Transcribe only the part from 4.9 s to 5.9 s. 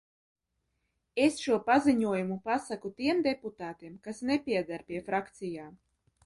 frakcijām.